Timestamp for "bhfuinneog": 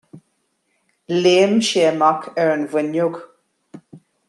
2.71-3.23